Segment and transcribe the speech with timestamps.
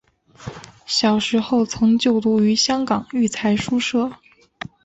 [0.87, 4.11] 小时候曾就读于香港育才书社。